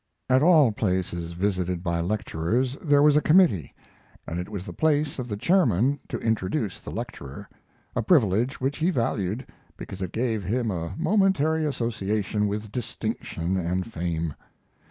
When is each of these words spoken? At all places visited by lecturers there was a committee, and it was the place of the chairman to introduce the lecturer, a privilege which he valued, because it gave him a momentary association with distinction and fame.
At 0.31 0.41
all 0.41 0.71
places 0.71 1.33
visited 1.33 1.83
by 1.83 2.01
lecturers 2.01 2.75
there 2.81 3.03
was 3.03 3.15
a 3.15 3.21
committee, 3.21 3.75
and 4.25 4.39
it 4.39 4.49
was 4.49 4.65
the 4.65 4.73
place 4.73 5.19
of 5.19 5.27
the 5.27 5.37
chairman 5.37 5.99
to 6.09 6.17
introduce 6.17 6.79
the 6.79 6.89
lecturer, 6.89 7.47
a 7.95 8.01
privilege 8.01 8.59
which 8.59 8.77
he 8.79 8.89
valued, 8.89 9.45
because 9.77 10.01
it 10.01 10.11
gave 10.11 10.43
him 10.43 10.71
a 10.71 10.95
momentary 10.97 11.67
association 11.67 12.47
with 12.47 12.71
distinction 12.71 13.57
and 13.57 13.93
fame. 13.93 14.33